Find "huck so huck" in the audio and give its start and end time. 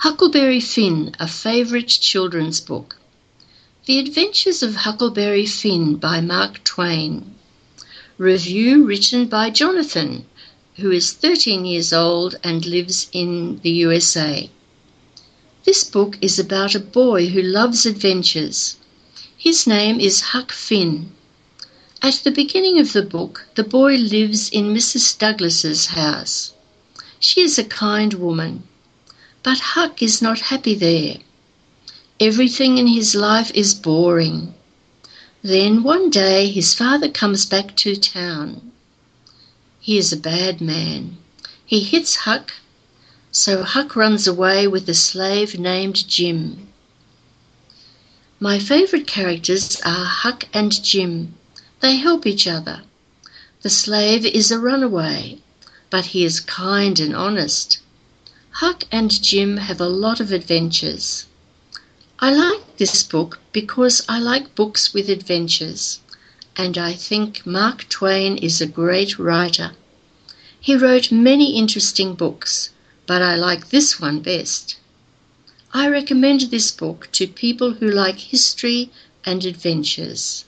42.26-43.94